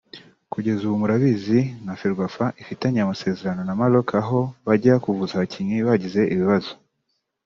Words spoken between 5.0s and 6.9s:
kuvuza abakinnyi bagize ibibazo